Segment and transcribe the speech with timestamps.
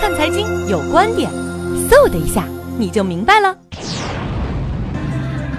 [0.00, 1.28] 看财经有观点，
[1.90, 2.44] 嗖的一下
[2.78, 3.52] 你就明白了。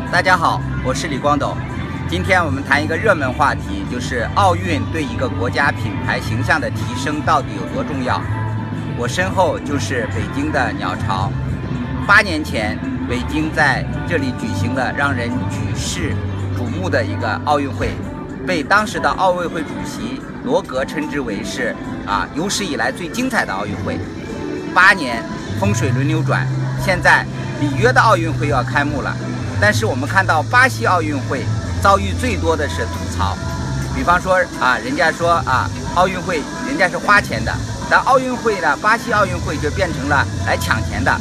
[0.10, 1.54] 大家好，我是李光斗。
[2.10, 8.22] 今天我们谈一个热门话题，就是奥运对一个国家品牌形象的提升到底有多重要。
[8.98, 11.30] 我身后就是北京的鸟巢。
[12.08, 12.80] 八年前，
[13.10, 16.14] 北京在这里举行了让人举世
[16.58, 17.92] 瞩目的一个奥运会，
[18.48, 21.76] 被当时的奥委会主席罗格称之为是
[22.08, 24.00] 啊有史以来最精彩的奥运会。
[24.74, 25.24] 八年
[25.60, 26.48] 风水轮流转，
[26.84, 27.26] 现在
[27.60, 29.16] 里约的奥运会要开幕了，
[29.60, 31.44] 但是我们看到巴西奥运会
[31.82, 33.38] 遭遇最多的是吐槽，
[33.96, 37.54] 比方说啊，人家说啊，奥运会人家是花钱的，
[37.90, 41.12] 但奥运会呢，巴西奥运会就变成了来抢钱的，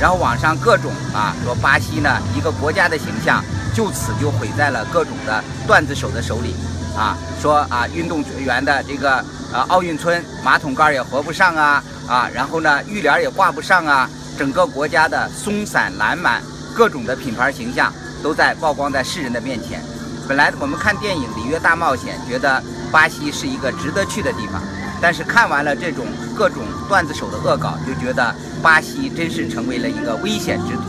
[0.00, 3.42] 然后网上各种啊说巴西呢一个国家的形象
[3.74, 6.54] 就此就毁在了各种的段子手的手里，
[6.96, 11.82] 啊说啊运动员的这个呃奥运村马桶盖也合不上啊。
[12.08, 14.08] 啊，然后呢，浴帘也挂不上啊，
[14.38, 16.42] 整个国家的松散懒满，
[16.74, 19.82] 各种的品牌形象都在曝光在世人的面前。
[20.26, 24.62] 本来我们看电影《里约大冒险》，觉得巴西是一个值得去的地方，
[25.02, 30.82] 但是看完了这种各种段子手的恶搞，就觉得巴西真是成为了一个危险之徒。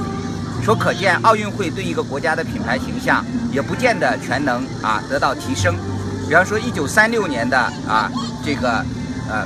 [0.64, 5.76] 说可见奥运会对一个国家的品牌形象也不见得全能啊得到提升。
[6.28, 8.10] 比方说一九三六年的啊
[8.46, 8.86] 这个
[9.30, 9.46] 呃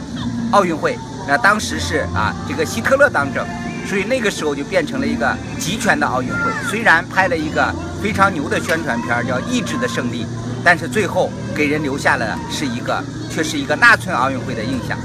[0.52, 0.95] 奥运会。
[1.27, 3.47] 那当时是啊，这个希特勒当政，
[3.88, 6.52] 所以那个时候就变成了一个集权的奥运会。
[6.69, 10.25] 虽然拍了一个非常牛的宣传片叫《意志的胜利》，
[10.66, 13.01] 但是最后给人留下了是一个
[13.31, 14.97] 却是一个纳粹奥运会的印象。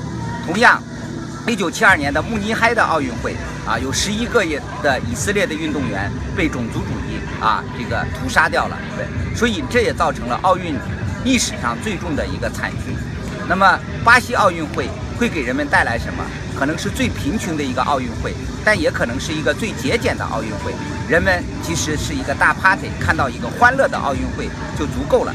[0.44, 0.82] 同样
[1.46, 4.44] ，1972年的慕尼黑的奥运会啊，有十一个
[4.82, 10.74] 的以色列的运动员被种族主义啊这个屠杀掉了，对，所以这也造成了奥运
[11.24, 12.92] 历史上最重的一个惨剧。
[13.48, 14.90] 那么巴西奥运会。
[15.18, 16.24] 会给人们带来什么？
[16.56, 18.32] 可能是最贫穷的一个奥运会，
[18.64, 20.72] 但也可能是一个最节俭的奥运会。
[21.08, 25.34] 人们其实是一个大 party，看到一个欢乐的奥运会就足够了。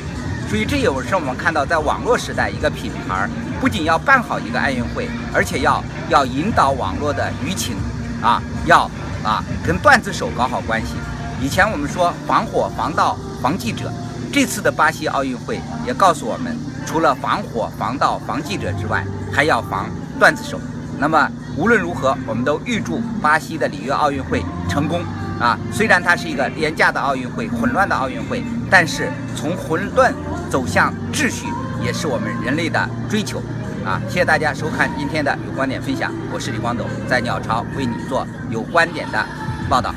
[0.50, 3.28] 所以这也是我们看到，在网络时代，一个品牌
[3.60, 7.76] 不仅要办好一个奥运会，而且要要引导网络的舆情，
[8.22, 8.90] 啊，要
[9.24, 10.94] 啊跟段子手搞好关系。
[11.42, 13.92] 以前我们说防火防盗防记者，
[14.32, 16.58] 这次的巴西奥运会也告诉我们。
[16.86, 19.90] 除了防火、防盗、防记者之外，还要防
[20.20, 20.60] 段子手。
[21.00, 21.28] 那么
[21.58, 25.02] 无论如何，我们都预祝巴西的里约奥运会成功
[25.40, 25.58] 啊！
[25.72, 30.14] 虽然它是一个廉价的奥运会、混乱的奥运会，但是从混乱
[30.50, 31.48] 走向秩序，
[31.84, 33.42] 也是我们人类的追求
[33.84, 34.00] 啊！
[34.08, 39.26] 谢谢大家收看今天的有观点分享，我是李光斗，在鸟巢为你做有观点的
[39.68, 39.94] 报道。